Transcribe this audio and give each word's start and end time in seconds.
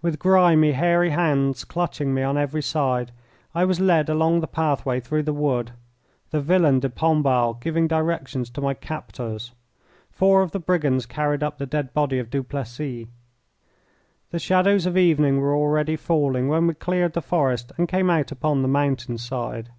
With 0.00 0.20
grimy, 0.20 0.70
hairy 0.70 1.10
hands 1.10 1.64
clutching 1.64 2.14
me 2.14 2.22
on 2.22 2.38
every 2.38 2.62
side 2.62 3.10
I 3.52 3.64
was 3.64 3.80
led 3.80 4.08
along 4.08 4.38
the 4.38 4.46
pathway 4.46 5.00
through 5.00 5.24
the 5.24 5.32
wood, 5.32 5.72
the 6.30 6.40
villain 6.40 6.78
de 6.78 6.88
Pombal 6.88 7.54
giving 7.54 7.88
directions 7.88 8.48
to 8.50 8.60
my 8.60 8.74
captors. 8.74 9.50
Four 10.12 10.42
of 10.42 10.52
the 10.52 10.60
brigands 10.60 11.04
carried 11.04 11.42
up 11.42 11.58
the 11.58 11.66
dead 11.66 11.92
body 11.92 12.20
of 12.20 12.30
Duplessis. 12.30 13.08
The 14.30 14.38
shadows 14.38 14.86
of 14.86 14.96
evening 14.96 15.40
were 15.40 15.56
already 15.56 15.96
falling 15.96 16.46
when 16.46 16.68
we 16.68 16.74
cleared 16.74 17.14
the 17.14 17.20
forest 17.20 17.72
and 17.76 17.88
came 17.88 18.08
out 18.08 18.30
upon 18.30 18.62
the 18.62 18.68
mountain 18.68 19.18
side. 19.18 19.70